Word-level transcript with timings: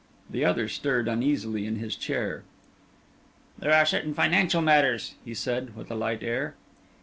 The 0.31 0.43
other 0.43 0.67
stirred 0.67 1.07
uneasily 1.07 1.67
in 1.67 1.75
his 1.75 1.95
chair. 1.95 2.41
"There 3.59 3.71
are 3.71 3.85
certain 3.85 4.15
financial 4.15 4.59
matters," 4.63 5.13
he 5.23 5.35
said, 5.35 5.75
with 5.75 5.91
a 5.91 5.95
light 5.95 6.23
air. 6.23 6.55